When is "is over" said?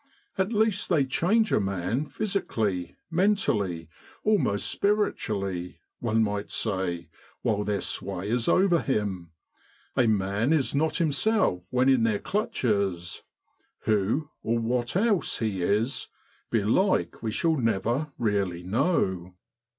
8.27-8.81